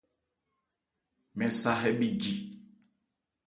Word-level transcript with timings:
Mɛn 1.37 1.51
sa 1.61 1.71
hɛ 1.81 1.89
bhi 1.97 2.07
ji. 2.21 2.33